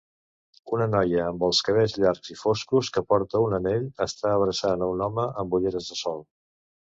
Una 0.75 0.85
noia 0.93 1.19
amb 1.25 1.43
els 1.47 1.59
cabells 1.67 1.93
llargs 2.03 2.33
i 2.35 2.37
foscos 2.39 2.89
que 2.95 3.03
porta 3.13 3.43
un 3.49 3.53
anell 3.59 3.85
està 4.07 4.33
abraçant 4.39 4.87
a 4.87 4.89
un 4.95 5.05
home 5.09 5.27
amb 5.45 5.55
ulleres 5.61 5.93
de 5.93 6.01
sol 6.01 6.27